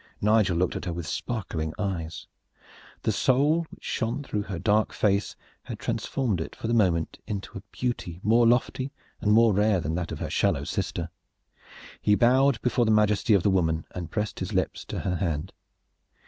Nigel 0.19 0.57
looked 0.57 0.75
at 0.75 0.85
her 0.85 0.93
with 0.93 1.05
sparkling 1.05 1.75
eyes. 1.77 2.25
The 3.03 3.11
soul 3.11 3.67
which 3.69 3.83
shone 3.83 4.23
through 4.23 4.41
her 4.41 4.57
dark 4.57 4.93
face 4.93 5.35
had 5.61 5.77
transformed 5.77 6.41
it 6.41 6.55
for 6.55 6.67
the 6.67 6.73
moment 6.73 7.19
into 7.27 7.55
a 7.55 7.61
beauty 7.71 8.19
more 8.23 8.47
lofty 8.47 8.91
and 9.19 9.31
more 9.31 9.53
rare 9.53 9.79
than 9.79 9.93
that 9.93 10.11
of 10.11 10.17
her 10.17 10.31
shallow 10.31 10.63
sister. 10.63 11.11
He 12.01 12.15
bowed 12.15 12.59
before 12.63 12.85
the 12.85 12.89
majesty 12.89 13.35
of 13.35 13.43
the 13.43 13.51
woman, 13.51 13.85
and 13.91 14.09
pressed 14.09 14.39
his 14.39 14.53
lips 14.53 14.83
to 14.85 15.01
her 15.01 15.17
hand. 15.17 15.53